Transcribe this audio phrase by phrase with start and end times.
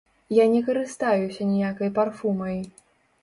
[0.35, 2.57] Я не карыстаюся ніякай парфумай.